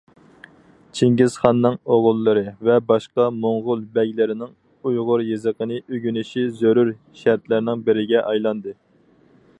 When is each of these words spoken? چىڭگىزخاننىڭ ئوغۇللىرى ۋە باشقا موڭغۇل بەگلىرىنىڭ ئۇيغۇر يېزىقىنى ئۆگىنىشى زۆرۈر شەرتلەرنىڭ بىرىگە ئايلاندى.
چىڭگىزخاننىڭ 0.99 1.75
ئوغۇللىرى 1.95 2.43
ۋە 2.69 2.77
باشقا 2.87 3.27
موڭغۇل 3.43 3.85
بەگلىرىنىڭ 3.99 4.57
ئۇيغۇر 4.91 5.25
يېزىقىنى 5.31 5.81
ئۆگىنىشى 5.83 6.49
زۆرۈر 6.63 6.93
شەرتلەرنىڭ 7.23 7.89
بىرىگە 7.91 8.29
ئايلاندى. 8.33 8.79